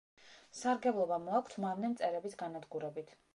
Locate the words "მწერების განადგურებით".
1.93-3.15